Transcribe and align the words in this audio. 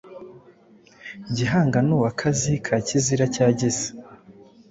Gihanga 1.35 1.77
ni 1.85 1.93
uwa 1.97 2.09
Kazi 2.19 2.53
ka 2.65 2.75
Kizira 2.87 3.25
cya 3.35 3.47
Gisa 3.59 3.89